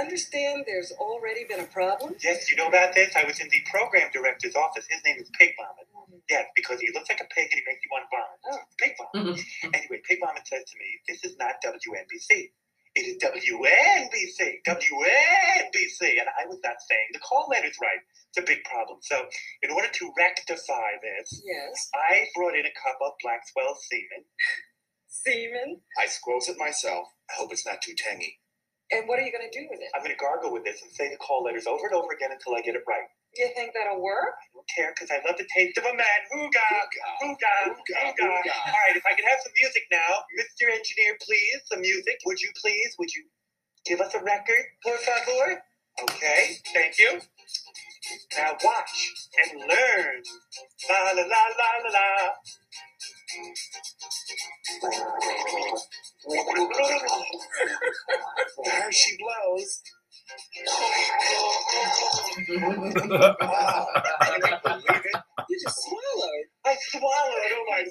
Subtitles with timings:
[0.00, 2.14] understand there's already been a problem?
[2.22, 3.14] Yes, you know about this?
[3.16, 4.86] I was in the program director's office.
[4.88, 5.86] His name is Pig Vomit.
[5.92, 6.18] Mm-hmm.
[6.28, 8.40] Yes, because he looks like a pig and he makes you want to vomit.
[8.50, 8.60] Oh.
[8.78, 9.36] Pig Vomit.
[9.36, 9.70] Mm-hmm.
[9.78, 12.50] anyway, Pig Vomit says to me, this is not WNBC.
[12.96, 14.66] It is WNBC.
[14.66, 16.02] WNBC.
[16.18, 18.02] And I was not saying the call letters right.
[18.30, 18.98] It's a big problem.
[19.02, 19.26] So,
[19.62, 21.90] in order to rectify this, Yes.
[21.94, 24.24] I brought in a cup of Blackswell semen.
[25.12, 25.80] Semen.
[25.98, 27.06] I squoze it myself.
[27.28, 28.39] I hope it's not too tangy.
[28.90, 29.86] And what are you going to do with it?
[29.94, 32.34] I'm going to gargle with this and say the call letters over and over again
[32.34, 33.06] until I get it right.
[33.38, 34.34] You think that'll work?
[34.34, 36.20] I don't care because I love the taste of a man.
[36.34, 36.66] Hooga!
[37.22, 37.70] Hooga!
[37.70, 38.26] Hooga, Hooga!
[38.26, 38.54] hooga.
[38.66, 40.26] All right, if I could have some music now.
[40.34, 40.66] Mr.
[40.74, 42.18] Engineer, please, some music.
[42.26, 42.90] Would you please?
[42.98, 43.22] Would you
[43.86, 44.64] give us a record?
[44.82, 45.62] Por favor?
[46.02, 47.20] Okay, thank you.
[48.36, 49.12] Now watch
[49.46, 50.22] and learn.
[50.90, 52.30] La la la la la la.
[58.80, 59.82] There she blows.
[65.48, 66.46] You just swallowed.
[66.64, 67.50] I swallowed.
[67.52, 67.82] Oh my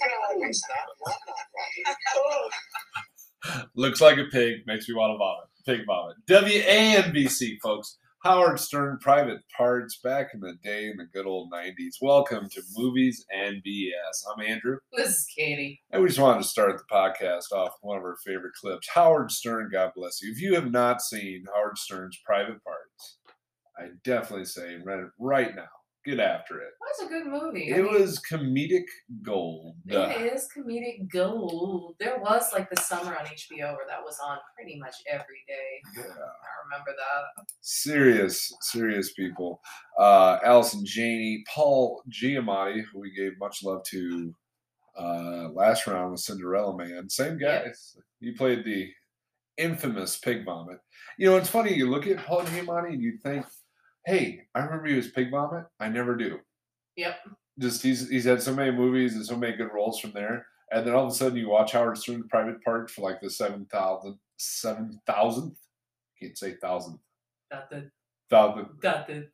[3.44, 3.68] god.
[3.76, 5.48] Looks like a pig, makes me want to vomit.
[5.64, 6.18] Pig vomit.
[6.28, 8.00] WANBC, folks.
[8.24, 11.96] Howard Stern Private Parts back in the day in the good old 90s.
[12.02, 14.26] Welcome to Movies and BS.
[14.36, 15.82] I'm Andrew, This is Katie.
[15.92, 18.90] and we just wanted to start the podcast off with one of our favorite clips.
[18.94, 20.32] Howard Stern, God bless you.
[20.34, 23.18] If you have not seen Howard Stern's Private Parts,
[23.78, 25.70] I definitely say rent it right now.
[26.06, 26.70] Get after it.
[26.86, 27.74] That's a good movie.
[27.74, 28.86] I It mean, was comedic
[29.22, 29.76] gold.
[29.86, 31.96] It is comedic gold.
[32.00, 35.82] There was like the summer on HBO where that was on pretty much every day.
[35.98, 36.04] Yeah.
[36.04, 37.46] I remember that.
[37.62, 39.62] serious, serious people.
[40.00, 44.34] Uh, Allison Janney, Paul Giamatti, who we gave much love to
[44.98, 47.10] uh, last round with Cinderella Man.
[47.10, 47.66] Same guy.
[48.22, 48.90] He played the
[49.58, 50.80] infamous Pig Vomit.
[51.18, 51.74] You know, it's funny.
[51.74, 53.46] You look at Paul Giamatti and you think,
[54.06, 56.40] "Hey, I remember he was Pig Vomit." I never do.
[56.96, 57.16] Yep.
[57.60, 60.46] Just he's he's had so many movies and so many good roles from there.
[60.72, 63.30] And then all of a sudden, you watch Howard Stern's Private Part for like the
[63.30, 65.58] seven thousand, seven thousandth.
[66.20, 67.00] Can't say the thousand.
[68.80, 69.28] got the.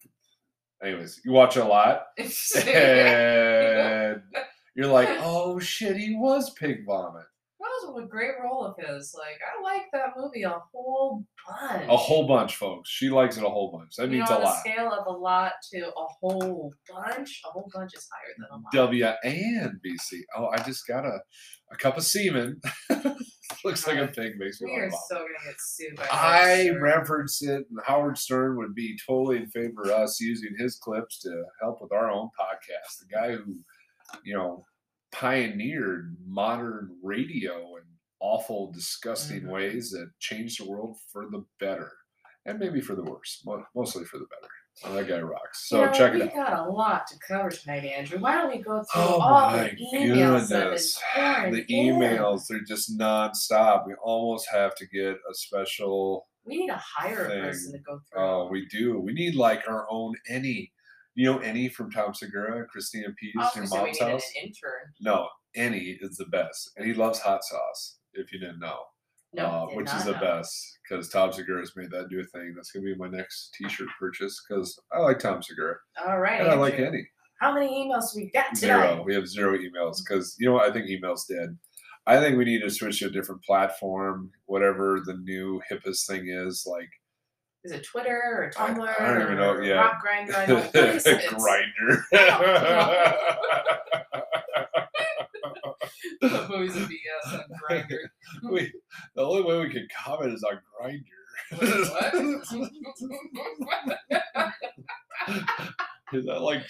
[0.84, 4.22] Anyways, you watch a lot, and
[4.76, 7.26] you're like, "Oh shit, he was Pig Vomit."
[7.98, 9.16] A great role of his.
[9.18, 11.84] Like I like that movie a whole bunch.
[11.88, 12.90] A whole bunch, folks.
[12.90, 13.96] She likes it a whole bunch.
[13.96, 14.60] That you means know, a on a lot.
[14.60, 18.56] scale of a lot to a whole bunch, a whole bunch is higher than a
[18.56, 18.72] lot.
[18.74, 20.22] W and BC.
[20.38, 21.20] Oh, I just got a,
[21.72, 22.60] a cup of semen.
[23.64, 24.34] Looks like a pig.
[24.38, 28.58] Makes me we are so gonna get sued by I reference it, and Howard Stern
[28.58, 32.30] would be totally in favor of us using his clips to help with our own
[32.40, 33.00] podcast.
[33.00, 33.56] The guy who,
[34.24, 34.66] you know,
[35.20, 37.84] pioneered modern radio in
[38.20, 39.50] awful, disgusting Mhm.
[39.50, 41.92] ways that changed the world for the better,
[42.46, 44.52] and maybe for the worse, mostly for the better.
[44.84, 45.70] Oh, that guy rocks.
[45.70, 46.28] So You know, check it out.
[46.28, 48.20] we got a lot to cover tonight, Andrew.
[48.20, 51.02] Why don't we go through Oh all the emails goodness.
[51.16, 51.96] The in?
[51.96, 53.88] emails, they're just nonstop.
[53.88, 57.42] We almost have to get a special We need to hire a thing.
[57.44, 58.22] person to go through.
[58.22, 59.00] Oh, we do.
[59.00, 60.74] We need like our own Any.
[61.16, 64.31] You know Any from Tom Segura, Christina Pease, your gonna we mom's needed house?
[64.36, 64.94] an intern.
[65.02, 66.72] No, Any is the best.
[66.78, 68.80] And he loves hot sauce, if you didn't know.
[69.34, 70.20] No, uh, did which not is the know.
[70.20, 72.53] best because Tom Segura has made that do a thing.
[72.56, 75.76] That's going to be my next t shirt purchase because I like Tom Segura.
[76.06, 76.40] All right.
[76.42, 76.88] And I like Andrew.
[76.88, 77.08] Any.
[77.42, 79.03] How many emails we got Zero.
[79.06, 80.70] We have zero emails because you know what?
[80.70, 81.58] I think email's dead.
[82.08, 86.28] I think we need to switch to a different platform, whatever the new hippest thing
[86.30, 86.66] is.
[86.70, 86.90] Like
[87.66, 89.02] Is it Twitter or Tumblr?
[89.02, 89.74] I don't even know, yeah.
[89.74, 90.36] Rock Grindr.
[90.36, 90.81] I don't know.
[90.81, 91.26] What is it?
[91.36, 92.06] grinder.
[96.22, 97.98] The movies of BS on Grindr.
[98.52, 98.72] we,
[99.16, 101.02] the only way we can comment is on grinder.
[106.14, 106.64] is that like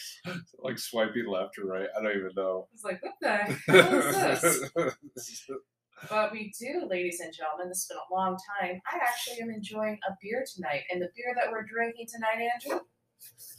[0.60, 1.90] like swiping left or right?
[1.98, 2.70] I don't even know.
[2.74, 4.72] It's like, what the hell is
[5.16, 5.50] this?
[6.10, 7.70] But we do, ladies and gentlemen.
[7.70, 8.82] This has been a long time.
[8.92, 12.82] I actually am enjoying a beer tonight, and the beer that we're drinking tonight, Andrew,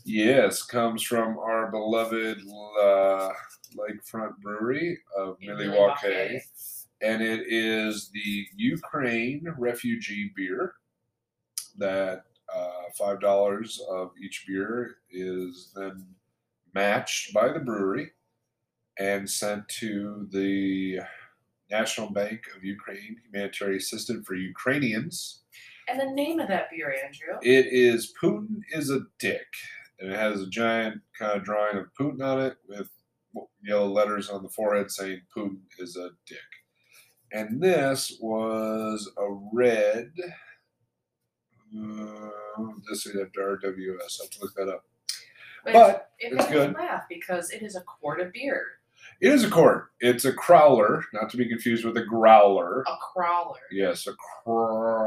[0.04, 2.38] yes, comes from our beloved
[2.82, 3.30] uh,
[3.76, 6.40] Lakefront Brewery of in Milwaukee.
[7.02, 10.74] and it is the Ukraine refugee beer.
[11.78, 12.24] That
[12.54, 16.06] uh, five dollars of each beer is then
[16.74, 18.12] matched by the brewery
[18.98, 21.00] and sent to the
[21.70, 25.42] National Bank of Ukraine Humanitarian Assistance for Ukrainians.
[25.88, 27.38] And the name of that beer, Andrew.
[27.42, 29.46] It is Putin is a dick,
[30.00, 32.90] and it has a giant kind of drawing of Putin on it with
[33.62, 36.38] yellow letters on the forehead saying Putin is a dick.
[37.32, 40.10] And this was a red.
[41.76, 42.30] Uh,
[42.88, 44.20] just say that RWS.
[44.20, 44.84] I have to look that up.
[45.64, 46.68] But, But it it's made good.
[46.70, 48.75] me laugh because it is a quart of beer,
[49.20, 49.88] It is a quart.
[50.00, 52.82] It's a crowler, not to be confused with a growler.
[52.82, 53.54] a crowler.
[53.70, 55.06] Yes, a crowler.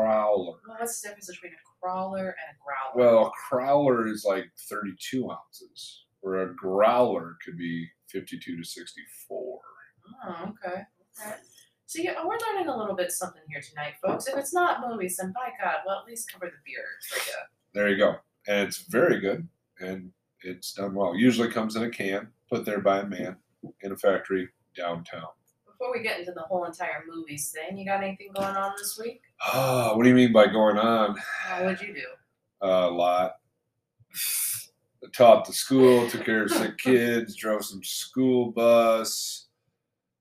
[0.67, 2.95] Well, what's the difference between a crowler and a growler?
[2.95, 9.59] Well, a crowler is like 32 ounces, where a growler could be 52 to 64.
[10.25, 10.81] Oh, okay.
[11.21, 11.35] Okay.
[11.85, 14.27] See, uh, we're learning a little bit something here tonight, folks.
[14.27, 17.35] If it's not movies, then by God, well, at least cover the beer for you.
[17.73, 18.15] There you go.
[18.47, 19.47] And it's very good,
[19.79, 21.15] and it's done well.
[21.15, 23.37] Usually comes in a can, put there by a man
[23.81, 25.27] in a factory downtown.
[25.65, 28.99] Before we get into the whole entire movies thing, you got anything going on this
[29.01, 29.21] week?
[29.41, 31.15] Ah, what do you mean by going on?
[31.49, 32.01] Uh, what'd you do?
[32.61, 33.35] a lot.
[35.01, 39.47] I taught the school, took care of sick kids, drove some school bus,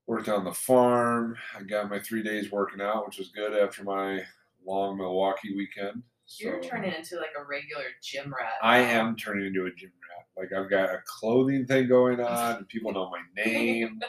[0.07, 1.37] worked on the farm.
[1.59, 4.23] I got my three days working out, which was good after my
[4.65, 6.03] long Milwaukee weekend.
[6.27, 8.53] So You're turning into like a regular gym rat.
[8.63, 9.98] I am turning into a gym rat.
[10.39, 14.01] Like I've got a clothing thing going on, and people know my name.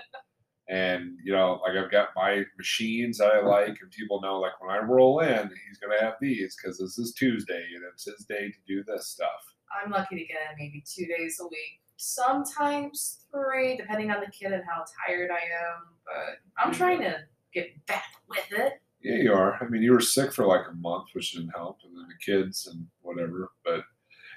[0.69, 4.61] And you know, like I've got my machines that I like, and people know like
[4.61, 8.25] when I roll in, he's gonna have these because this is Tuesday and it's his
[8.25, 9.55] day to do this stuff.
[9.83, 14.31] I'm lucky to get in maybe two days a week, sometimes three, depending on the
[14.31, 15.83] kid and how tired I am.
[16.05, 17.17] But I'm trying to
[17.53, 18.73] get back with it.
[19.01, 19.57] Yeah, you are.
[19.61, 22.31] I mean, you were sick for like a month, which didn't help, and then the
[22.31, 23.51] kids and whatever.
[23.63, 23.85] But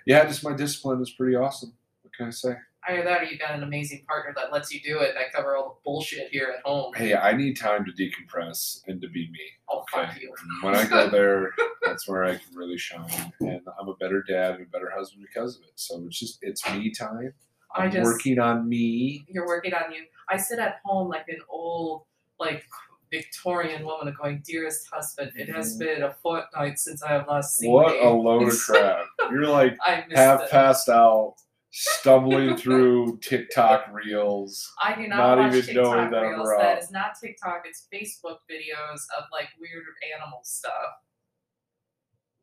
[0.06, 1.75] yeah, just my discipline is pretty awesome.
[2.23, 2.55] I say?
[2.89, 5.31] Either that or you got an amazing partner that lets you do it and I
[5.33, 6.93] cover all the bullshit here at home.
[6.95, 9.39] Hey, I need time to decompress and to be me.
[9.69, 10.23] Oh, fuck Okay.
[10.23, 10.35] you.
[10.63, 11.53] When I go there,
[11.85, 15.25] that's where I can really shine, and I'm a better dad and a better husband
[15.33, 15.73] because of it.
[15.77, 17.33] So it's just it's me time.
[17.75, 19.25] I I'm just- working on me.
[19.29, 20.03] You're working on you.
[20.29, 22.03] I sit at home like an old,
[22.41, 22.65] like
[23.13, 25.85] Victorian woman going, dearest husband, it has mm-hmm.
[25.85, 29.05] been a fortnight since I have last seen you." What thee." a load of crap!
[29.31, 29.77] You're like
[30.11, 30.51] half it.
[30.51, 31.35] passed out,
[31.73, 34.73] stumbling through TikTok reels.
[34.81, 36.49] I do not, not watch even knowing TikTok that reels.
[36.59, 37.63] That is not TikTok.
[37.65, 39.85] It's Facebook videos of like weird
[40.15, 40.73] animal stuff.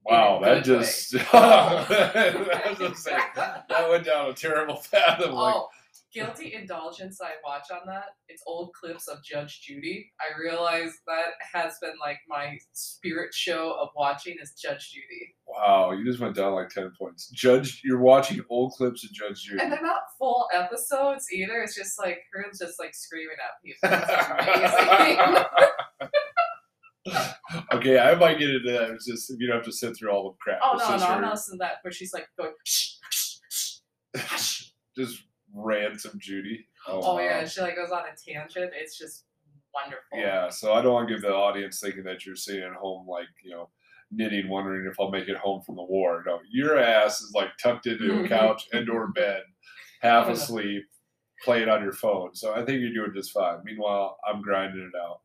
[0.06, 5.20] Wow, that just I was gonna say, that went down a terrible path.
[5.20, 5.68] Like, oh,
[6.14, 8.16] guilty indulgence I watch on that.
[8.28, 10.12] It's old clips of Judge Judy.
[10.20, 15.29] I realize that has been like my spirit show of watching is Judge Judy.
[15.60, 17.30] Wow, you just went down like ten points.
[17.30, 19.62] Judge, you're watching old clips of Judge Judy.
[19.62, 21.62] And they're not full episodes either.
[21.62, 25.46] It's just like her just like screaming at people.
[27.74, 28.92] Okay, I might get into that.
[28.92, 30.60] It's just you don't have to sit through all the crap.
[30.64, 33.38] oh It's no, no, I'm not listening to that where she's like going shh, shh,
[33.50, 34.64] shh,
[34.98, 35.24] just
[35.56, 36.68] ransom Judy.
[36.88, 37.22] Oh, Oh wow.
[37.22, 38.72] yeah, she like goes on a tangent.
[38.76, 39.26] It's just
[39.74, 40.18] wonderful.
[40.20, 43.08] Yeah, so I don't want to give the audience thinking that you're sitting at home
[43.08, 43.70] like, you know,
[44.12, 46.24] knitting, wondering if I'll make it home from the war.
[46.26, 49.44] No, your ass is like tucked into a couch and or bed,
[50.02, 50.84] half asleep,
[51.44, 52.36] playing on your phone.
[52.36, 53.60] So I think you're doing just fine.
[53.64, 55.22] Meanwhile, I'm grinding it out,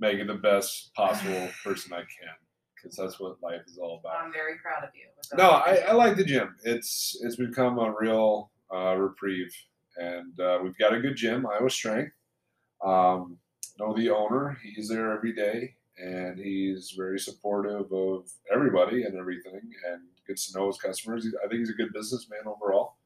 [0.00, 2.34] making the best possible person I can,
[2.74, 4.24] because that's what life is all about.
[4.24, 5.06] I'm very proud of you.
[5.36, 6.54] No, I, I like the gym.
[6.64, 9.52] It's it's become a real uh, reprieve,
[9.96, 12.12] and uh, we've got a good gym, Iowa Strength.
[12.84, 13.38] Um,
[13.78, 19.60] know the owner; he's there every day, and he's very supportive of everybody and everything,
[19.88, 21.26] and gets to know his customers.
[21.44, 22.96] I think he's a good businessman overall.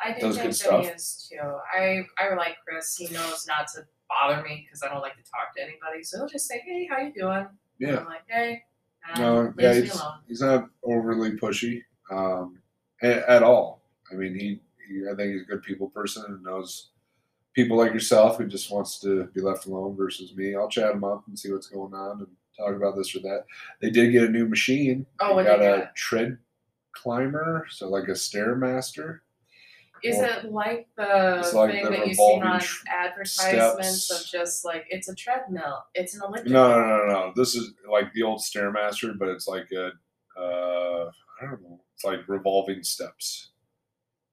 [0.00, 0.94] I think does good that he stuff.
[0.94, 1.56] is too.
[1.74, 2.96] I I like Chris.
[2.96, 6.02] He knows not to bother me because I don't like to talk to anybody.
[6.02, 7.46] So he'll just say, "Hey, how you doing?"
[7.78, 8.62] Yeah, I'm like, "Hey."
[9.18, 12.58] No, yeah, he's, he's not overly pushy um,
[13.02, 13.82] a- at all.
[14.10, 16.88] I mean, he, he I think he's a good people person and knows
[17.54, 20.54] people like yourself who just wants to be left alone versus me.
[20.54, 23.44] I'll chat them up and see what's going on and talk about this or that.
[23.80, 25.06] They did get a new machine.
[25.20, 26.38] Oh, they got they a tread
[26.92, 29.20] climber, so like a stairmaster.
[30.02, 34.24] Is it like the like thing the that you see on advertisements steps.
[34.24, 36.52] of just like it's a treadmill, it's an elliptical?
[36.52, 37.32] No, no, no, no, no.
[37.34, 39.92] This is like the old stairmaster, but it's like a
[40.38, 41.80] uh, I don't know.
[41.94, 43.52] It's like revolving steps.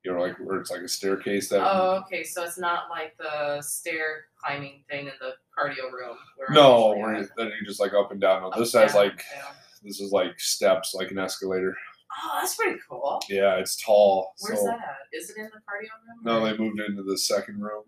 [0.03, 1.61] You know, like where it's like a staircase that.
[1.61, 2.23] Oh, okay.
[2.23, 6.17] So it's not like the stair climbing thing in the cardio room.
[6.37, 8.41] Where no, where you, then you just like up and down.
[8.41, 9.53] No, Up, this has like down.
[9.83, 11.75] this is like steps, like an escalator.
[12.23, 13.21] Oh, that's pretty cool.
[13.29, 14.33] Yeah, it's tall.
[14.39, 14.97] Where's so that at?
[15.13, 16.23] Is it in the cardio room?
[16.23, 17.83] no, or- they moved into the second room,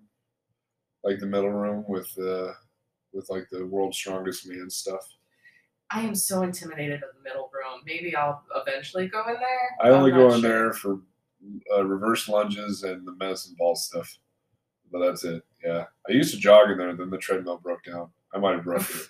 [1.04, 2.54] like the middle room with the
[3.12, 5.02] with like the world's strongest man stuff.
[5.90, 7.82] I am so intimidated of the middle room.
[7.86, 9.78] Maybe I'll eventually go in there.
[9.82, 10.50] I only go in sure.
[10.50, 11.00] there for
[11.76, 14.18] uh, reverse lunges and the medicine ball stuff,
[14.92, 15.44] but that's it.
[15.64, 18.10] Yeah, I used to jog in there, then the treadmill broke down.
[18.34, 19.08] I might have broken it.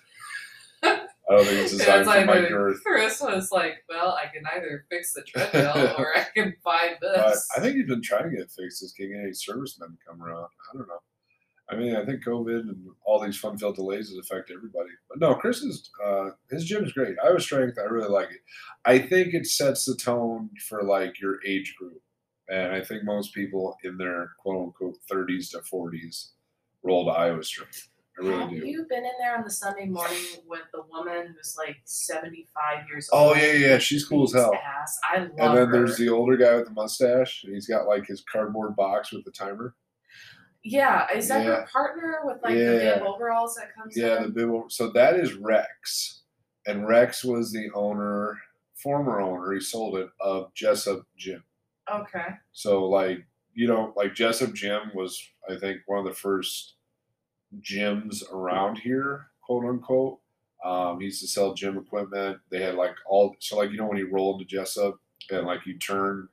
[1.28, 2.82] I don't think it's designed for my girth.
[2.84, 7.48] Chris was like, "Well, I can either fix the treadmill or I can buy this."
[7.56, 8.82] I think he's been trying to get it fixed.
[8.82, 10.44] Is getting any servicemen to come around.
[10.44, 11.00] I don't know.
[11.70, 14.90] I mean, I think COVID and all these fun filled delays has affected everybody.
[15.08, 17.16] But no, Chris is uh, his gym is great.
[17.24, 18.40] Iowa Strength, I really like it.
[18.84, 22.02] I think it sets the tone for like your age group,
[22.48, 26.32] and I think most people in their quote unquote thirties to forties
[26.82, 27.88] roll to Iowa Strength.
[28.16, 28.56] I really Have do.
[28.68, 33.08] you been in there on the Sunday morning with the woman who's like seventy-five years
[33.12, 33.36] oh, old?
[33.36, 34.52] Oh yeah, yeah, she's cool as hell.
[34.54, 34.98] Ass.
[35.12, 35.72] I love And then her.
[35.72, 39.24] there's the older guy with the mustache, and he's got like his cardboard box with
[39.24, 39.74] the timer.
[40.62, 41.06] yeah.
[41.12, 41.46] Is that Yeah.
[41.58, 42.94] your partner with like the Yeah.
[42.98, 44.22] big overalls that comes Yeah, in?
[44.24, 44.70] the big one.
[44.70, 46.22] So that is Rex,
[46.66, 48.38] and Rex was the owner,
[48.74, 49.52] former owner.
[49.52, 51.42] He sold it of Jessup Gym.
[51.92, 52.28] Okay.
[52.52, 53.24] So like
[53.54, 56.74] you know, like Jessup Gym was, I think, one of the first
[57.60, 60.18] gyms around here, quote unquote.
[60.64, 62.38] Um, he used to sell gym equipment.
[62.50, 64.98] They had like all so like you know when you roll into Jessup
[65.30, 66.28] and like you turn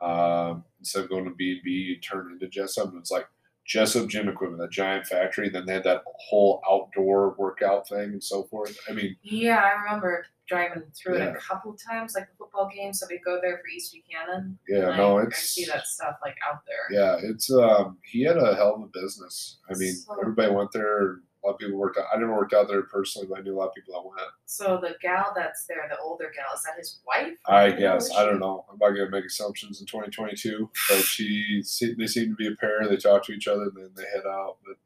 [0.00, 2.88] um, instead of going to B and B, you turn into Jessup.
[2.88, 3.26] And it's like
[3.64, 5.48] Jessup gym equipment, that giant factory.
[5.48, 8.76] Then they had that whole outdoor workout thing and so forth.
[8.88, 13.00] I mean, Yeah, I remember driving through it a couple times, like the football games
[13.00, 14.58] So we go there for East Buchanan.
[14.68, 16.86] yeah, like, no, I it's I see that stuff like out there.
[16.98, 19.58] Yeah, it's um he had a hell of a business.
[19.70, 21.20] I mean, So- everybody went there.
[21.44, 22.04] A lot of people worked out.
[22.14, 24.30] I never worked out there personally, but I knew a lot of people that went.
[24.46, 27.32] So the gal that's there, the older gal, is that his wife?
[27.48, 28.64] I guess I don't know.
[28.70, 31.62] I'm not gonna make assumptions in 2022, but she
[31.98, 32.86] they seem to be a pair.
[32.88, 34.58] They talk to each other, and then they head out.
[34.64, 34.76] But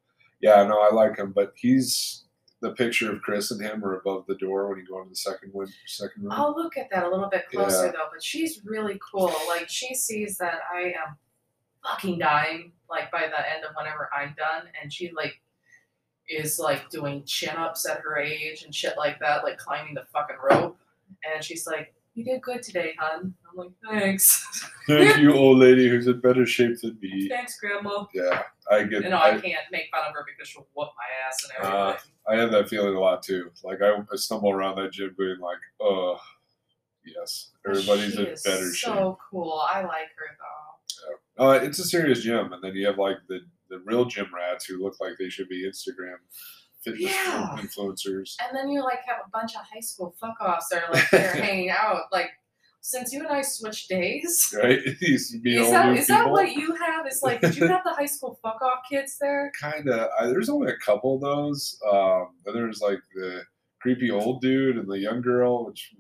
[0.40, 1.32] yeah, no, I like him.
[1.32, 2.24] But he's
[2.60, 5.16] the picture of Chris and him are above the door when you go into the
[5.16, 6.32] second win, second room.
[6.32, 7.92] I'll look at that a little bit closer Yeah.
[7.92, 9.32] though, but she's really cool.
[9.48, 11.16] Like she sees that I am
[11.84, 15.40] fucking dying, like by the end of whenever I'm done, and she like
[16.28, 20.04] is like doing chin ups at her age and shit like that, like climbing the
[20.12, 20.76] fucking rope.
[21.32, 23.34] And she's like, You did good today, hun.
[23.58, 24.70] I'm like, Thanks.
[24.86, 27.28] Thank you, old lady, who's in better shape than me.
[27.28, 28.04] Thanks, Grandma.
[28.14, 29.02] Yeah, I get.
[29.04, 31.74] You know, I I, can't make fun of her because she'll whoop my ass and
[31.74, 31.96] Uh.
[32.28, 33.50] I have that feeling a lot too.
[33.62, 36.18] Like I, I stumble around that gym being like, oh,
[37.04, 38.94] yes, everybody's she in better shape.
[38.94, 39.62] so cool.
[39.72, 41.44] I like her though.
[41.44, 44.64] Uh, it's a serious gym, and then you have like the the real gym rats
[44.64, 46.16] who look like they should be Instagram
[46.82, 47.56] fitness Yeah.
[47.58, 48.36] influencers.
[48.46, 51.10] And then you like have a bunch of high school fuck offs that are like
[51.10, 52.02] there hanging out.
[52.12, 52.30] Like
[52.80, 54.54] since you and I switched days.
[54.62, 54.78] Right?
[55.00, 57.06] Is that, is that what you have?
[57.06, 59.50] Is like, did you have the high school fuck off kids there?
[59.60, 60.08] kind of?
[60.30, 61.78] There's only a couple of those.
[61.90, 63.42] Um, then there's like the
[63.80, 65.94] creepy old dude and the young girl, which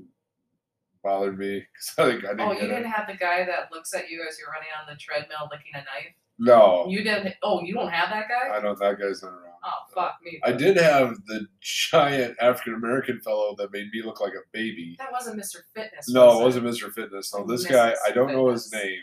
[1.02, 2.86] bothered me because I think I didn't Oh, you didn't it.
[2.86, 5.78] have the guy that looks at you as you're running on the treadmill licking a
[5.78, 6.14] knife.
[6.38, 7.34] No, You didn't.
[7.42, 8.56] Oh, you don't have that guy.
[8.56, 8.78] I don't.
[8.78, 9.45] That guy's not around.
[9.66, 10.40] Oh fuck me.
[10.44, 14.94] I did have the giant African American fellow that made me look like a baby.
[14.98, 15.62] That wasn't Mr.
[15.74, 16.08] Fitness.
[16.08, 16.92] No, was it wasn't Mr.
[16.92, 17.34] Fitness.
[17.34, 17.70] No, this Mrs.
[17.70, 19.00] guy, I don't know his name,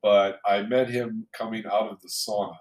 [0.00, 2.56] but I met him coming out of the sauna.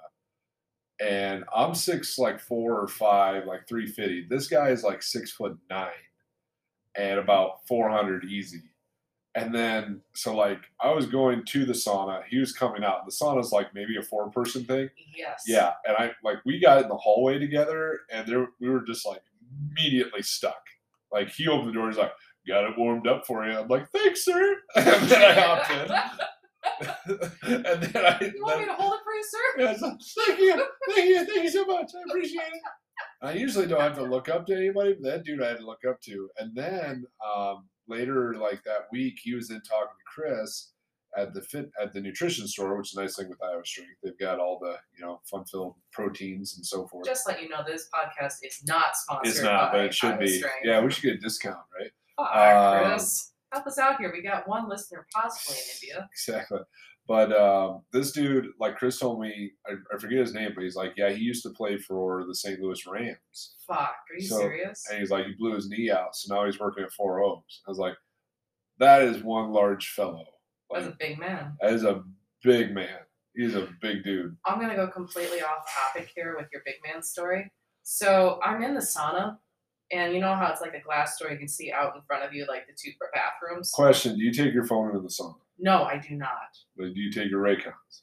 [0.99, 4.25] And I'm six, like four or five, like 350.
[4.29, 5.91] This guy is like six foot nine
[6.95, 8.63] and about 400 easy.
[9.37, 12.23] And then, so like, I was going to the sauna.
[12.27, 13.05] He was coming out.
[13.05, 14.89] The sauna's like maybe a four person thing.
[15.15, 15.43] Yes.
[15.45, 19.05] Yeah, and I like we got in the hallway together, and there we were just
[19.05, 19.21] like
[19.71, 20.61] immediately stuck.
[21.11, 22.13] Like he opened the door, he's like,
[22.47, 27.53] "Got it warmed up for you." I'm like, "Thanks, sir." And then I hopped in,
[27.53, 28.17] and then I.
[28.19, 29.39] You want me to hold it for you, sir?
[29.59, 30.65] yeah, like, thank you,
[30.95, 31.91] thank you, thank you so much.
[31.95, 32.61] I appreciate it.
[33.21, 35.65] I usually don't have to look up to anybody, but that dude I had to
[35.65, 36.29] look up to.
[36.39, 40.71] And then um, later, like that week, he was in talking to Chris
[41.17, 43.91] at the fit at the nutrition store, which is a nice thing with Iowa Strength.
[44.03, 47.05] They've got all the you know fun filled proteins and so forth.
[47.05, 49.27] Just let you know, this podcast is not sponsored.
[49.33, 50.37] it's not, but it should Iowa be.
[50.37, 50.55] Strength.
[50.63, 51.91] Yeah, we should get a discount, right?
[52.17, 52.35] Fuck,
[52.85, 53.31] Um, Chris.
[53.53, 54.11] Help us out here.
[54.13, 55.63] We got one listener possibly in
[55.95, 56.09] India.
[56.13, 56.59] Exactly.
[57.07, 60.75] But um, this dude, like Chris told me, I, I forget his name, but he's
[60.75, 62.59] like, yeah, he used to play for the St.
[62.59, 63.55] Louis Rams.
[63.65, 64.83] Fuck, are you So- serious?
[64.89, 67.61] and he's like, he blew his knee out, so now he's working at Four Oaks.
[67.65, 67.95] I was like,
[68.79, 70.25] that is one large fellow.
[70.71, 71.55] That's a big man.
[71.61, 72.03] that is a
[72.43, 72.99] big man.
[73.35, 74.35] He's a big dude.
[74.45, 77.49] I'm gonna go completely off topic here with your big man story.
[77.83, 79.37] So I'm in the sauna,
[79.93, 82.25] and you know how it's like a glass door you can see out in front
[82.25, 83.71] of you, like the two bathrooms.
[83.71, 85.35] Question: Do you take your phone into the sauna?
[85.59, 86.49] No, I do not.
[86.79, 88.01] Or do you take your Raycons?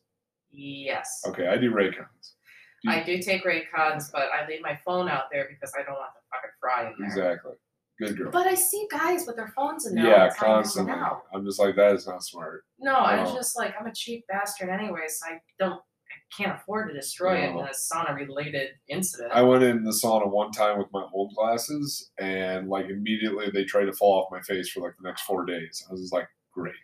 [0.51, 2.35] Yes, Okay, I do Raycons.
[2.83, 5.83] Do you- I do take Raycons, but I leave my phone out there because I
[5.83, 7.07] don't want the fucking fry in there.
[7.07, 7.53] Exactly.
[7.99, 8.31] Good girl.
[8.33, 10.07] But I see guys with their phones in there.
[10.07, 10.95] yeah, the time hanging constantly.
[11.33, 12.65] I'm just like, that is not smart.
[12.79, 16.89] No, I'm just like I'm a cheap bastard anyway, so I don't I can't afford
[16.89, 19.33] to destroy it in a sauna related incident.
[19.33, 23.65] I went in the sauna one time with my old glasses, and like immediately they
[23.65, 25.85] tried to fall off my face for like the next four days.
[25.89, 26.75] I was just like, great.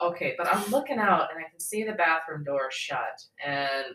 [0.00, 3.86] Okay, but I'm looking out and I can see the bathroom door shut, and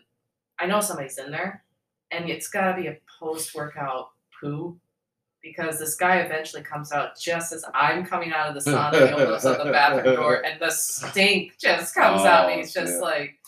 [0.58, 1.64] I know somebody's in there,
[2.10, 4.78] and it's got to be a post workout poo
[5.42, 8.94] because this guy eventually comes out just as I'm coming out of the sauna.
[9.00, 12.56] and He opens up the bathroom door, and the stink just comes out, and Oh,
[12.58, 13.00] he's just shit.
[13.00, 13.38] like,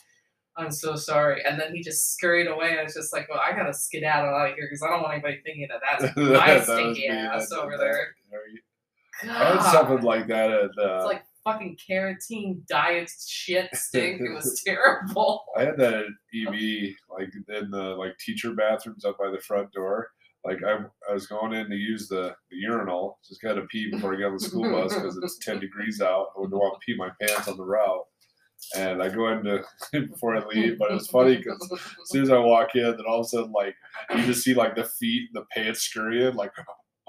[0.56, 1.42] I'm so sorry.
[1.44, 2.78] And then he just scurried away.
[2.78, 5.14] I was just like, well, I gotta skedaddle out of here because I don't want
[5.14, 8.14] anybody thinking that that's my That stinky ass that- over that- there.
[9.23, 14.20] I had something like that at It's uh, like fucking carotene diet shit stink.
[14.20, 15.44] It was terrible.
[15.56, 19.72] I had that at EB, like in the like teacher bathrooms up by the front
[19.72, 20.08] door.
[20.44, 23.90] Like I, I was going in to use the, the urinal, just got to pee
[23.90, 26.26] before I get on the school bus because it's ten degrees out.
[26.36, 28.04] I wouldn't want to pee my pants on the route,
[28.76, 29.64] and I go in to
[30.08, 30.78] before I leave.
[30.78, 33.28] But it was funny because as soon as I walk in, then all of a
[33.28, 33.74] sudden like
[34.14, 36.52] you just see like the feet, and the pants scurrying, like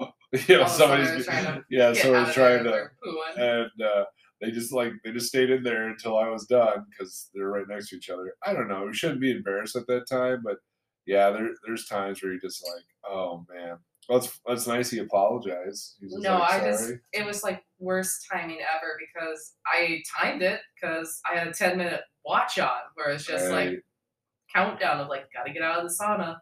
[0.00, 2.72] you know Oh, somebody's somebody's trying to yeah, Get someone's out of trying to with
[2.72, 3.62] their pooing.
[3.68, 4.04] and uh,
[4.40, 7.68] they just like they just stayed in there until I was done because they're right
[7.68, 8.34] next to each other.
[8.44, 8.84] I don't know.
[8.84, 10.56] We shouldn't be embarrassed at that time, but
[11.06, 13.78] yeah, there there's times where you're just like, oh man,
[14.08, 14.90] well, that's that's nice.
[14.90, 15.96] He apologized.
[16.00, 21.20] No, like, I just it was like worst timing ever because I timed it because
[21.30, 23.82] I had a ten minute watch on where it's just like
[24.54, 26.36] countdown of like gotta get out of the sauna.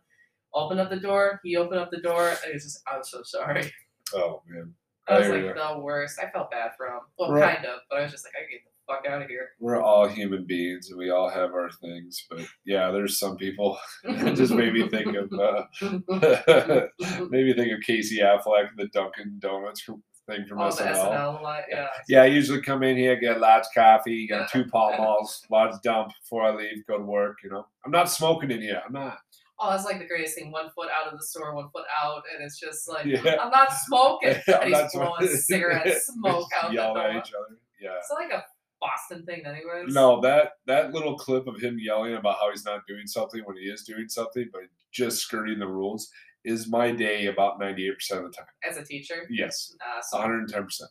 [0.52, 1.40] Open up the door.
[1.42, 3.72] He opened up the door, and he was just, "I'm so sorry."
[4.14, 4.72] oh man,
[5.08, 6.18] I was I like the worst.
[6.18, 7.00] I felt bad for him.
[7.18, 7.56] Well, Right.
[7.56, 9.50] kind of, but I was just like, I get the fuck out of here.
[9.60, 13.78] we're all human beings and we all have our things, but yeah, there's some people.
[14.04, 15.64] it just made me think of uh,
[17.30, 19.86] maybe think of Casey Affleck, the Dunkin' Donuts
[20.26, 21.10] thing from All the SNL.
[21.12, 21.88] SNL, like, yeah.
[22.08, 25.76] Yeah, I usually come in here, get lots of coffee, get two Pall Malls, lots
[25.76, 27.38] of dump before I leave, go to work.
[27.44, 28.80] You know, I'm not smoking in here.
[28.86, 29.18] I'm not.
[29.60, 30.50] Oh, that's like the greatest thing.
[30.50, 33.36] One foot out of the store, one foot out, and it's just like Yeah.
[33.40, 34.30] I'm not smoking.
[34.48, 35.36] I'm and not he's blowing smoking.
[35.36, 36.98] cigarette smoke out the door.
[36.98, 37.58] at each other.
[37.80, 37.96] Yeah.
[37.98, 38.44] It's like a
[38.80, 39.94] Boston thing, anyways.
[39.94, 43.56] No, that that little clip of him yelling about how he's not doing something when
[43.56, 44.62] he is doing something, but
[44.92, 46.10] just skirting the rules,
[46.44, 48.46] is my day about 98% of the time.
[48.68, 49.74] As a teacher, Yes,
[50.12, 50.82] 110%.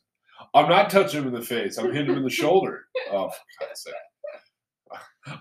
[0.56, 1.78] I'm not touching him in the face.
[1.78, 2.86] I'm hitting him in the shoulder.
[3.12, 3.36] Oh, for
[3.68, 3.94] God's sake.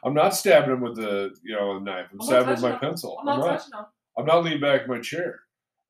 [0.05, 2.07] I'm not stabbing him with the you know a knife.
[2.13, 2.79] I'm I'm stabbing with my him.
[2.81, 3.19] pencil.
[3.21, 3.87] I'm I'm not touching them.
[4.19, 5.41] I'm not leaning back in my chair.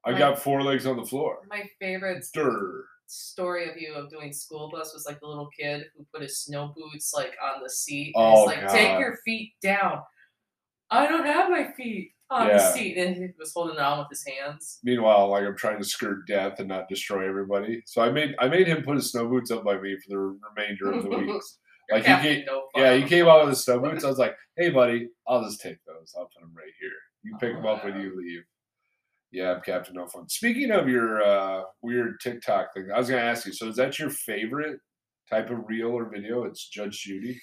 [0.05, 0.19] I Right.
[0.19, 1.39] got four legs on the floor.
[1.49, 2.85] My favorite Durr.
[3.07, 6.39] story of you of doing school bus was like the little kid who put his
[6.41, 8.13] snow boots like on the seat.
[8.17, 8.73] Oh, and he's like, God.
[8.77, 10.01] take your feet down.
[10.91, 14.09] I don't have my feet on the seat, and he was holding it on with
[14.11, 14.79] his hands.
[14.83, 17.83] Meanwhile, like I'm trying to skirt death and not destroy everybody.
[17.87, 20.19] So I made I made him put his snow boots up by me for the
[20.19, 21.59] remainder of the weeks.
[21.91, 22.45] Like you came,
[22.77, 24.05] yeah, he came out with the snow boots.
[24.05, 26.15] I was like, "Hey, buddy, I'll just take those.
[26.17, 26.91] I'll put them right here.
[27.23, 28.43] You pick them up when you leave."
[29.33, 30.29] Yeah, I'm Captain No Fun.
[30.29, 33.53] Speaking of your uh, weird TikTok thing, I was gonna ask you.
[33.53, 34.79] So, is that your favorite
[35.31, 36.45] type of reel or video?
[36.45, 37.41] It's Judge Judy.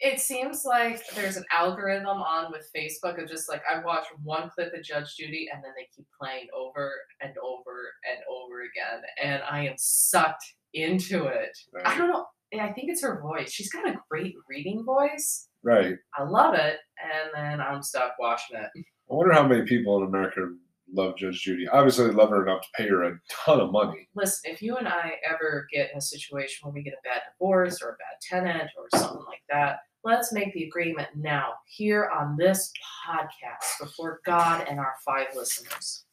[0.00, 4.48] It seems like there's an algorithm on with Facebook of just like I watch one
[4.54, 9.02] clip of Judge Judy and then they keep playing over and over and over again,
[9.22, 11.56] and I am sucked into it.
[11.84, 12.26] I don't know.
[12.54, 13.50] I think it's her voice.
[13.50, 15.48] She's got a great reading voice.
[15.62, 15.96] right.
[16.16, 18.70] I love it, and then I'm stuck watching it.
[18.76, 20.48] I wonder how many people in America
[20.92, 21.68] love Judge Judy.
[21.68, 24.08] Obviously, they love her enough to pay her a ton of money.
[24.14, 27.22] Listen, if you and I ever get in a situation where we get a bad
[27.32, 32.10] divorce or a bad tenant or something like that, let's make the agreement now here
[32.18, 32.72] on this
[33.06, 36.04] podcast before God and our five listeners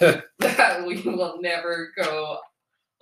[0.00, 0.24] that
[0.86, 2.38] we will never go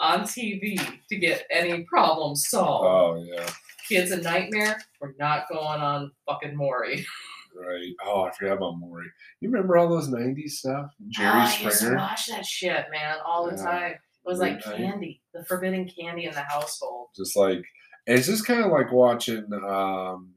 [0.00, 2.86] on TV to get any problems solved.
[2.86, 3.48] Oh yeah,
[3.88, 4.80] Kids a nightmare.
[5.00, 7.04] We're not going on fucking Maury.
[7.56, 7.92] right.
[8.04, 9.06] Oh, I forgot about Maury.
[9.40, 10.90] You remember all those '90s stuff?
[11.08, 11.66] Jerry Springer.
[11.66, 13.62] I used to watch that shit, man, all the Yeah.
[13.64, 13.92] time.
[13.92, 17.08] It was like candy, the forbidden candy in the household.
[17.16, 17.64] Just like
[18.06, 19.46] it's just kind of like watching.
[19.52, 20.34] um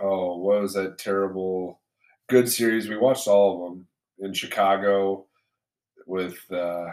[0.00, 1.80] Oh, what was that terrible
[2.28, 2.88] good series?
[2.88, 3.86] We watched all of them
[4.20, 5.26] in Chicago
[6.06, 6.86] with uh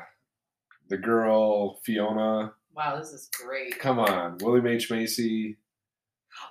[0.89, 2.53] the girl Fiona.
[2.75, 3.77] Wow, this is great.
[3.79, 5.57] Come on, William H Macy.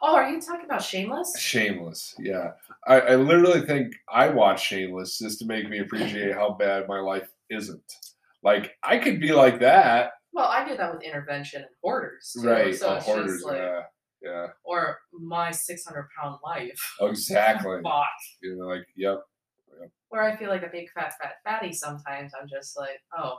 [0.03, 1.39] Oh, are you talking about Shameless?
[1.39, 2.53] Shameless, yeah.
[2.87, 6.99] I, I literally think I watch Shameless just to make me appreciate how bad my
[7.01, 7.93] life isn't.
[8.43, 12.35] Like I could be like that, Well, I did that with intervention and hoarders.
[12.41, 12.75] too, right?
[12.75, 13.81] So oh, it's hoarders, just like, yeah,
[14.23, 16.97] yeah, or my 600 pound life.
[17.01, 17.81] Oh, exactly.
[17.83, 18.05] Fuck.
[18.43, 19.21] you know, like, yep,
[20.11, 22.33] Where I feel like a big fat fat fatty sometimes.
[22.41, 23.39] I'm just like, oh,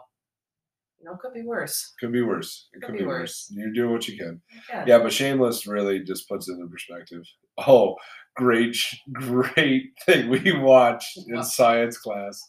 [1.02, 1.94] You know, it could be worse.
[2.00, 2.68] Could be worse.
[2.74, 3.48] It Could could be be worse.
[3.50, 3.52] worse.
[3.52, 4.42] You're doing what you can.
[4.70, 4.84] Yeah.
[4.88, 7.24] Yeah, but Shameless really just puts it in perspective.
[7.58, 7.96] Oh,
[8.36, 8.76] great,
[9.14, 11.44] great thing we watched in What?
[11.46, 12.42] science class.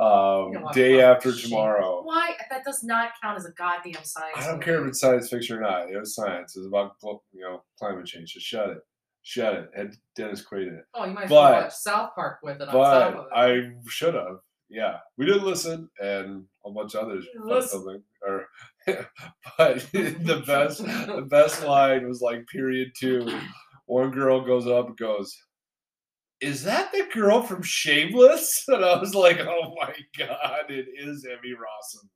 [0.00, 2.02] Um, day after tomorrow.
[2.04, 2.36] Why?
[2.50, 4.36] That does not count as a goddamn science.
[4.36, 4.64] I don't movie.
[4.64, 5.90] care if it's science fiction or not.
[5.90, 6.54] It was science.
[6.56, 6.92] It was about
[7.32, 8.32] you know climate change.
[8.32, 8.78] So shut it,
[9.22, 9.70] shut it.
[9.76, 10.84] Had Dennis Quaid in it.
[10.94, 13.26] Oh, you might But- watch South Park with it on top But of it.
[13.34, 14.36] I should have.
[14.70, 17.26] Yeah, we didn't listen, and a bunch of others.
[17.32, 17.78] You fun listen.
[17.80, 18.02] something.
[18.26, 18.46] Or,
[19.58, 23.26] but the best, the best line was like period two.
[23.86, 25.34] One girl goes up and goes,
[26.40, 31.24] "Is that the girl from Shameless?" And I was like, "Oh my god, it is
[31.24, 32.08] Emmy Rossum."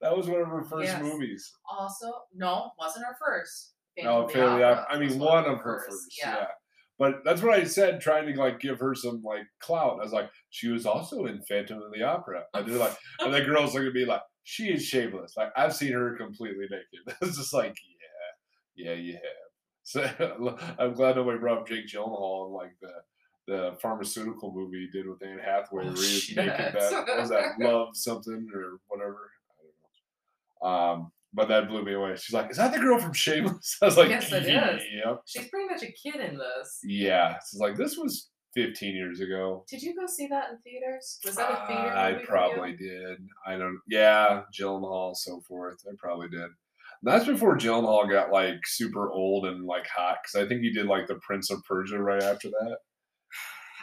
[0.00, 1.02] That was one of her first Yes.
[1.02, 1.52] movies.
[1.70, 3.74] Also, no, wasn't her first.
[3.98, 6.18] No, the Fairly Opera I, I mean, one one of her first, first.
[6.20, 6.46] Yeah.
[6.98, 9.98] But that's what I said, trying to like give her some like clout.
[10.00, 12.44] I was like, she was also in Phantom of the Opera.
[12.54, 15.34] And they're like, and the girls looking at me like, she is shameless.
[15.36, 17.16] Like I've seen her completely naked.
[17.22, 17.76] It's just like,
[18.76, 19.22] yeah, yeah, you have.
[19.84, 20.00] So
[20.78, 22.92] I'm glad nobody brought up Jake Gyllenhaal and like the
[23.48, 26.74] the pharmaceutical movie he did with Anne Hathaway, Oh, where he was making that
[27.18, 29.32] was that love something or whatever.
[29.50, 31.02] I don't know.
[31.02, 32.14] Um, but that blew me away.
[32.16, 34.82] She's like, "Is that the girl from Shameless?" I was like, Yes, it is.
[35.04, 35.22] Yep.
[35.26, 36.80] She's pretty much a kid in this.
[36.84, 37.36] Yeah.
[37.50, 41.18] She's like, "This was 15 years ago." Did you go see that in theaters?
[41.24, 43.18] Was that a uh, theater I movie for probably did.
[43.46, 43.80] I don't.
[43.88, 45.78] Yeah, Gyllenhaal, so forth.
[45.88, 46.50] I probably did.
[47.04, 50.86] That's before Gyllenhaal got like super old and like hot, because I think he did
[50.86, 52.76] like the Prince of Persia right after that.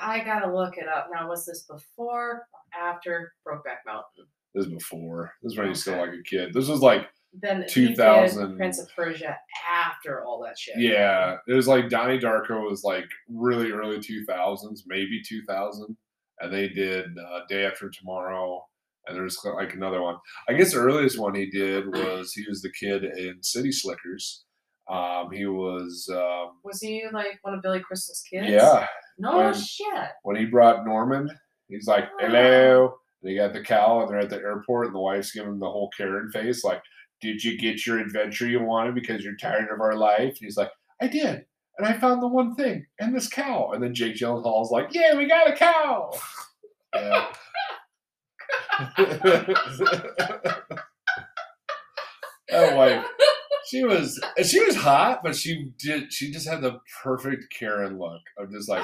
[0.01, 1.09] I gotta look it up.
[1.13, 4.27] Now, was this before or after Brokeback Mountain?
[4.55, 5.33] This was before.
[5.43, 6.53] This is when he's still like a kid.
[6.53, 9.37] This was like Then he 2000 Prince of Persia
[9.71, 10.75] after all that shit.
[10.77, 15.95] Yeah, it was like Donnie Darko was like really early two thousands, maybe two thousand,
[16.39, 18.65] and they did uh, Day After Tomorrow,
[19.07, 20.15] and there's like another one.
[20.47, 24.45] I guess the earliest one he did was he was the kid in City Slickers.
[24.89, 28.47] Um, he was um, Was he like one of Billy Crystal's kids?
[28.49, 28.87] yeah
[29.19, 30.09] No when- shit.
[30.23, 31.29] when he brought Norman,
[31.67, 34.99] he's like hello, and he got the cow, and they're at the airport, and the
[34.99, 36.81] wife's giving him the whole Karen face, like,
[37.21, 40.19] did you get your adventure you wanted because you're tired of our life?
[40.19, 41.45] And he's like, I did.
[41.77, 43.71] And I found the one thing, and this cow.
[43.71, 46.11] And then Jake Gyllenhaal's like, yeah, we got a cow.
[46.93, 47.27] Yeah.
[52.49, 53.05] that wife,
[53.67, 58.21] she was she was hot, but she did she just had the perfect Karen look
[58.37, 58.83] of just like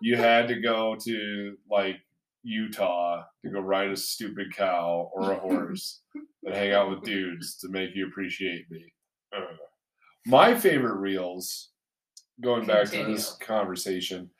[0.00, 1.96] you had to go to like
[2.44, 6.02] Utah to go ride a stupid cow or a horse
[6.44, 8.92] and hang out with dudes to make you appreciate me.
[9.36, 9.42] Ugh.
[10.26, 11.70] My favorite reels,
[12.42, 14.30] going back to this conversation,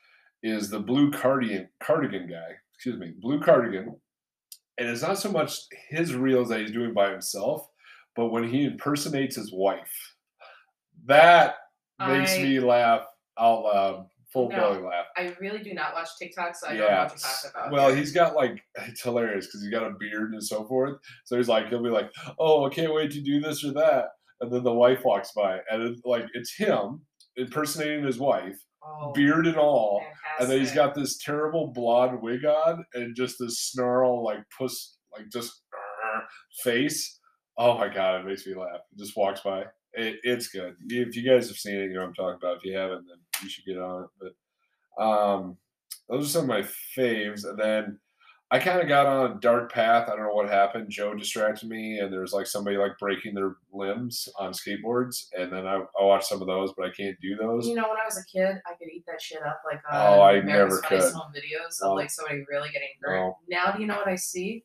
[0.43, 2.53] is the blue cardigan cardigan guy.
[2.75, 3.97] Excuse me, blue cardigan.
[4.79, 7.67] And it's not so much his reels that he's doing by himself,
[8.17, 10.15] but when he impersonates his wife.
[11.07, 11.57] That
[11.99, 13.07] makes I- me laugh
[13.39, 14.57] out loud, full No.
[14.57, 15.07] belly laugh.
[15.17, 17.73] I really do not watch TikTok, so I don't know what you're talking about.
[17.73, 20.99] Well, he's got like it's hilarious because he's got a beard and so forth.
[21.25, 24.09] So he's like, he'll be like, "Oh, I can't wait to do this or that,"
[24.43, 27.01] and then the wife walks by, and it, like it's him
[27.37, 30.03] impersonating his wife, oh, beard and all,
[30.39, 30.95] and then he's fantastic.
[30.95, 35.63] got this terrible blonde wig on and just this snarl like puss like just
[36.63, 37.19] face.
[37.57, 38.81] Oh my god, it makes me laugh.
[38.99, 39.65] Just walks by.
[39.97, 40.75] It, it's good.
[40.89, 42.57] If you guys have seen it, you know what I'm talking about.
[42.57, 44.33] If you haven't, then you should get on it.
[44.99, 45.57] But um,
[46.09, 46.63] those are some of my
[46.97, 47.45] faves.
[47.45, 47.99] And then
[48.51, 50.09] I kind of got on a dark path.
[50.09, 50.91] I don't know what happened.
[50.91, 55.27] Joe distracted me, and there's like somebody like breaking their limbs on skateboards.
[55.37, 57.67] And then I, I watched some of those, but I can't do those.
[57.67, 60.19] You know, when I was a kid, I could eat that shit up like on
[60.19, 61.13] Oh, I America's never could.
[61.15, 63.17] Home videos of like somebody really getting hurt.
[63.17, 63.39] No.
[63.49, 64.65] Now, do you know what I see?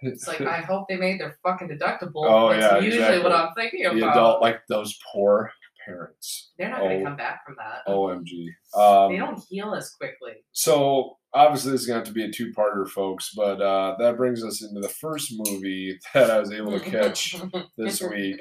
[0.00, 2.24] It's like I hope they made their fucking deductible.
[2.24, 3.22] Oh, That's yeah, usually exactly.
[3.22, 3.96] what I'm thinking about.
[3.96, 5.50] the adult, like those poor
[5.88, 6.52] parents.
[6.58, 7.08] They're not going to Oh.
[7.08, 7.82] come back from that.
[7.90, 8.48] OMG.
[8.74, 10.34] Um, they don't heal as quickly.
[10.52, 13.32] So obviously this is going to have to be a two-parter, folks.
[13.34, 17.36] But uh, that brings us into the first movie that I was able to catch
[17.78, 18.40] this week.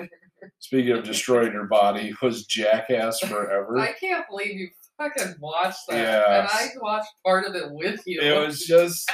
[0.60, 3.80] Speaking of destroying your body, was Jackass Forever.
[3.80, 5.98] I can't believe you fucking watched that.
[5.98, 6.52] Yes.
[6.62, 8.22] And I watched part of it with you.
[8.22, 9.10] It was just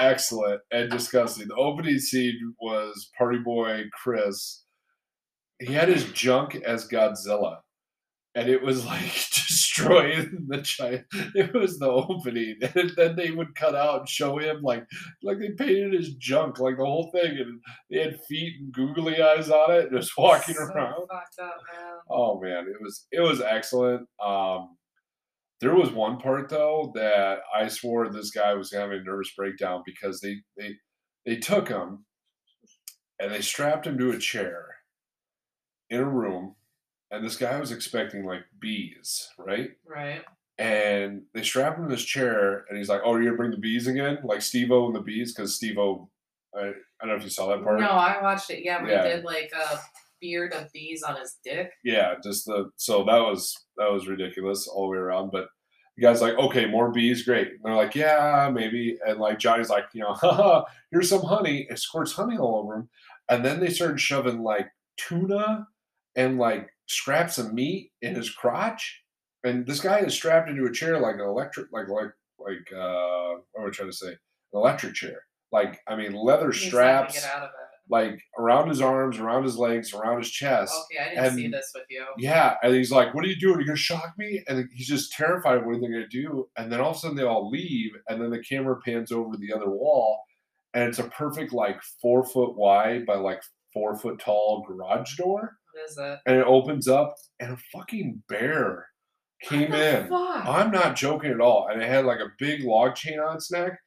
[0.00, 1.48] excellent and disgusting.
[1.48, 4.64] The opening scene was Party Boy Chris.
[5.60, 7.58] He had his junk as Godzilla.
[8.34, 9.02] And it was like
[9.34, 11.02] destroying the child.
[11.34, 14.86] It was the opening, and then they would cut out and show him like,
[15.22, 19.20] like they painted his junk, like the whole thing, and they had feet and googly
[19.20, 20.94] eyes on it, just walking so around.
[20.94, 21.92] Up, man.
[22.10, 24.08] Oh man, it was it was excellent.
[24.24, 24.76] Um,
[25.60, 29.82] there was one part though that I swore this guy was having a nervous breakdown
[29.86, 30.74] because they they
[31.24, 32.04] they took him
[33.20, 34.66] and they strapped him to a chair
[35.88, 36.56] in a room,
[37.12, 39.70] and this guy was expecting like bees, right?
[39.86, 40.22] Right.
[40.58, 43.56] And they strap him in this chair, and he's like, "Oh, you're gonna bring the
[43.58, 46.08] bees again, like Steve-O and the bees?" Because Steve-O,
[46.56, 47.80] I, I don't know if you saw that part.
[47.80, 48.64] No, I watched it.
[48.64, 49.02] Yeah, we Yeah.
[49.04, 49.78] did like a
[50.20, 51.72] beard of bees on his dick.
[51.84, 55.30] Yeah, just the so that was that was ridiculous all the way around.
[55.32, 55.48] But
[55.96, 57.48] the guy's like, okay, more bees, great.
[57.48, 58.98] And they're like, yeah, maybe.
[59.06, 61.66] And like Johnny's like, you know, haha, here's some honey.
[61.68, 62.88] It squirts honey all over him.
[63.28, 65.66] And then they started shoving like tuna
[66.16, 69.02] and like scraps of meat in his crotch.
[69.44, 73.34] And this guy is strapped into a chair like an electric, like like like uh,
[73.52, 74.08] what am I trying to say?
[74.08, 74.16] An
[74.54, 75.22] electric chair.
[75.50, 77.90] Like I mean, leather He's straps, Get out of it.
[77.92, 80.72] like around his arms, around his legs, around his chest.
[80.92, 82.04] Okay, I didn't see this with you.
[82.18, 83.56] Yeah, and he's like, "What are you doing?
[83.56, 86.48] Are You're gonna shock me?" And he's just terrified of what they're gonna do.
[86.56, 89.36] And then all of a sudden, they all leave, and then the camera pans over
[89.36, 90.20] the other wall,
[90.72, 93.42] and it's a perfect like four foot wide by like
[93.74, 96.18] four foot tall garage door, What is it?
[96.26, 98.86] and it opens up, and a fucking bear
[99.42, 100.08] came in.
[100.08, 100.46] Fuck?
[100.46, 103.50] I'm not joking at all, and it had like a big log chain on its
[103.50, 103.78] neck,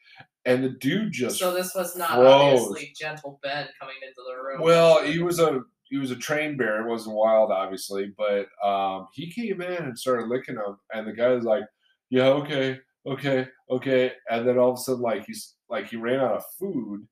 [0.46, 2.62] and the dude just so this was not froze.
[2.62, 4.62] obviously gentle Ben coming into the room.
[4.62, 6.82] Well, he was a he was a trained bear.
[6.82, 11.14] It wasn't wild, obviously, but um, he came in and started licking him, and the
[11.14, 11.64] guy was like,
[12.10, 16.20] "Yeah, okay, okay, okay," and then all of a sudden, like he's like he ran
[16.20, 17.08] out of food,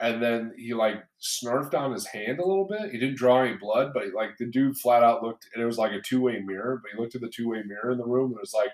[0.00, 2.90] and then he like snarfed on his hand a little bit.
[2.90, 5.78] He didn't draw any blood, but like the dude flat out looked, and it was
[5.78, 6.80] like a two way mirror.
[6.82, 8.72] But he looked at the two way mirror in the room, and it was like,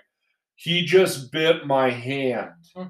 [0.55, 2.87] "He just bit my hand." Hmm.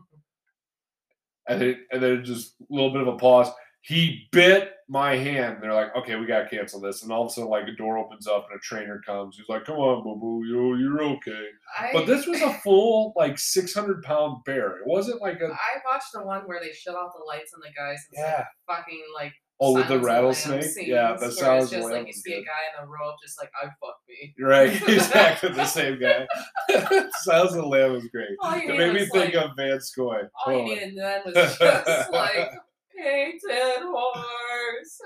[1.47, 3.49] and it, and then just a little bit of a pause.
[3.81, 5.57] He bit my hand.
[5.61, 7.01] They're like, okay, we gotta cancel this.
[7.01, 9.37] And all of a sudden, like a door opens up and a trainer comes.
[9.37, 11.45] He's like, come on, boo boo, you you're okay.
[11.79, 14.77] I, But this was a full like six hundred pound bear.
[14.77, 17.61] It wasn't like a I watched the one where they shut off the lights on
[17.61, 18.37] the guys and yeah.
[18.37, 20.87] some fucking like Oh, with the Silence of the Lambs rattlesnake.
[20.87, 23.51] Yeah, that sounds it's just like you see a guy in the robe just like
[23.61, 24.33] I fuck me.
[24.39, 26.27] Right, exactly the same guy.
[27.21, 28.29] Sounds of the Lamb was great.
[28.41, 30.21] It made me think like, of Van Scoy.
[30.47, 32.49] all you needed then was just like
[32.97, 34.99] painted horses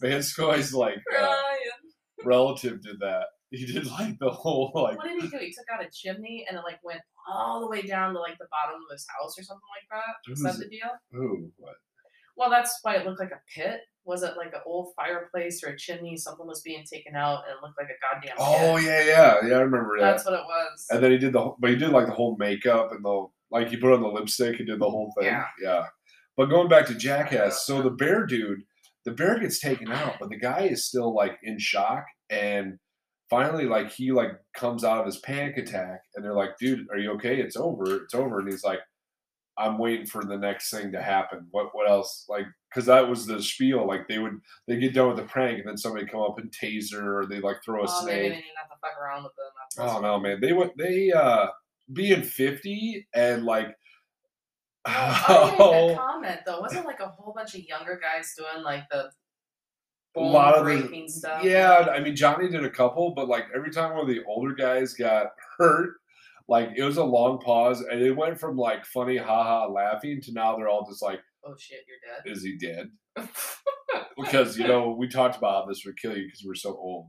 [0.00, 1.36] Van Scoy's like uh,
[2.24, 3.26] relative did that.
[3.50, 5.38] He did like the whole like What did he do?
[5.38, 7.00] He took out a chimney and it like went
[7.32, 10.32] all the way down to like the bottom of his house or something like that.
[10.32, 10.90] Is that the deal?
[11.20, 11.74] ooh what?
[12.36, 13.80] Well, that's why it looked like a pit.
[14.04, 16.16] Was it like an old fireplace or a chimney?
[16.16, 18.86] Something was being taken out and it looked like a goddamn Oh pit.
[18.86, 19.54] yeah, yeah, yeah.
[19.54, 20.04] I remember that.
[20.10, 20.86] That's what it was.
[20.90, 23.26] And then he did the, whole- but he did like the whole makeup and the
[23.52, 23.68] like.
[23.68, 25.26] He put on the lipstick and did the whole thing.
[25.26, 25.44] Yeah.
[25.62, 25.86] yeah.
[26.36, 28.62] But going back to Jackass, so the bear dude,
[29.04, 32.04] the bear gets taken out, but the guy is still like in shock.
[32.30, 32.78] And
[33.28, 36.98] finally, like he like comes out of his panic attack, and they're like, "Dude, are
[36.98, 37.40] you okay?
[37.40, 37.96] It's over.
[37.96, 38.80] It's over." And he's like,
[39.58, 41.48] "I'm waiting for the next thing to happen.
[41.50, 41.68] What?
[41.72, 42.24] What else?
[42.28, 43.86] Like." Because that was the spiel.
[43.86, 46.50] Like they would, they get done with the prank, and then somebody come up and
[46.50, 48.22] taser, or they like throw a oh, snake.
[48.22, 49.86] didn't have to fuck around with them.
[49.86, 50.40] Oh no, man!
[50.40, 50.76] They went.
[50.76, 51.48] They uh
[51.92, 53.76] being fifty and like.
[54.86, 56.60] I didn't Oh, even comment though.
[56.60, 59.10] Wasn't like a whole bunch of younger guys doing like the
[60.16, 61.42] a lot of the breaking stuff?
[61.42, 61.86] yeah.
[61.92, 64.94] I mean, Johnny did a couple, but like every time one of the older guys
[64.94, 65.94] got hurt,
[66.48, 70.32] like it was a long pause, and it went from like funny, haha, laughing to
[70.32, 72.90] now they're all just like, Oh shit, you're dead." "Is he dead?"
[74.16, 77.08] Because you know we talked about how this would kill you because we're so old.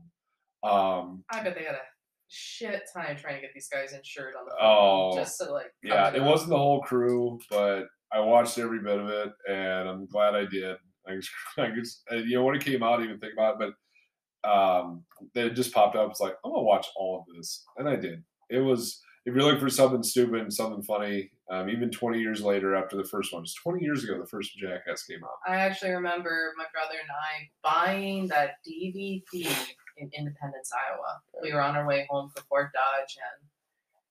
[0.64, 1.80] Um, I bet they had a
[2.28, 5.72] shit time trying to get these guys insured on the phone Oh, just to like.
[5.82, 10.06] yeah, it wasn't the whole crew, but I watched every bit of it, and I'm
[10.06, 10.76] glad I did.
[11.08, 13.60] I just, I just you know, when it came out, I didn't even think about
[13.60, 13.72] it,
[14.42, 16.10] but um, then it just popped up.
[16.10, 18.22] It's like I'm gonna watch all of this, and I did.
[18.50, 22.42] It was if you're looking for something stupid and something funny, um, even 20 years
[22.42, 25.30] later after the first one, it's 20 years ago the first Jackass came out.
[25.52, 29.20] I actually remember my brother and I buying that DVD
[29.96, 31.20] in Independence, Iowa.
[31.42, 33.48] We were on our way home from Fort Dodge, and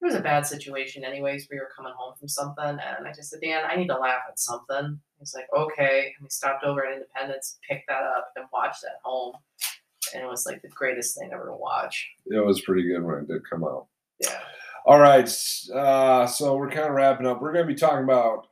[0.02, 1.48] it was a bad situation, anyways.
[1.50, 4.24] We were coming home from something, and I just said, Dan, I need to laugh
[4.30, 5.00] at something.
[5.20, 6.14] He's like, okay.
[6.18, 9.34] And we stopped over at Independence, picked that up, and watched that home.
[10.14, 12.10] And it was like the greatest thing ever to watch.
[12.26, 13.88] It was pretty good when it did come out.
[14.20, 14.40] Yeah.
[14.86, 15.28] All right,
[15.74, 17.42] uh, so we're kind of wrapping up.
[17.42, 18.46] We're going to be talking about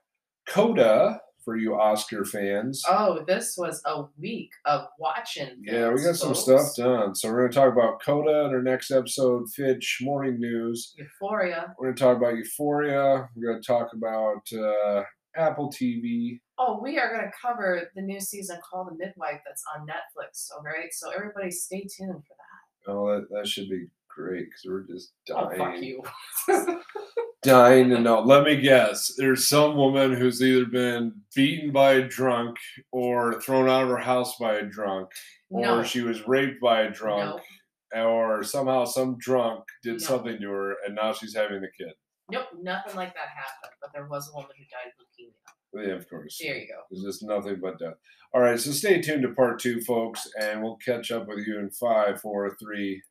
[0.48, 2.84] Coda for you Oscar fans.
[2.88, 5.50] Oh, this was a week of watching.
[5.62, 7.16] Yeah, we got things, some stuff done.
[7.16, 10.94] So we're going to talk about Coda in our next episode, Fitch Morning News.
[10.98, 11.74] Euphoria.
[11.78, 13.30] We're going to talk about Euphoria.
[13.36, 15.04] We're going to talk about uh,
[15.36, 16.40] Apple TV.
[16.58, 20.50] Oh, we are going to cover the new season called The Midwife that's on Netflix.
[20.56, 22.92] All right, so everybody stay tuned for that.
[22.92, 25.60] Oh, that, that should be great because we're just dying.
[25.62, 26.02] Oh fuck you.
[27.44, 28.22] dying to know.
[28.22, 29.14] Let me guess.
[29.18, 32.58] There's some woman who's either been beaten by a drunk
[32.92, 35.10] or thrown out of her house by a drunk
[35.50, 35.84] or No.
[35.84, 37.42] she was raped by a drunk
[37.96, 39.98] or somehow some drunk did No.
[40.00, 41.94] something to her and now she's having the kid.
[42.32, 43.74] Nope, nothing like that happened.
[43.82, 45.88] But there was a woman who died of leukemia.
[45.88, 46.40] Yeah, of course.
[46.42, 46.82] There you go.
[46.90, 47.96] There's just nothing but death.
[48.34, 51.60] All right, so stay tuned to part two, folks, and we'll catch up with you
[51.60, 53.04] in five, four, three,